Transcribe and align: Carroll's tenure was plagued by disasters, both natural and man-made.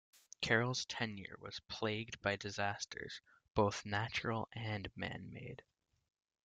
Carroll's 0.41 0.83
tenure 0.85 1.37
was 1.39 1.59
plagued 1.67 2.19
by 2.23 2.35
disasters, 2.35 3.21
both 3.53 3.85
natural 3.85 4.49
and 4.51 4.89
man-made. 4.95 5.63